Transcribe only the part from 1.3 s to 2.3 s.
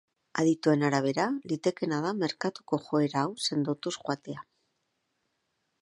litekeena da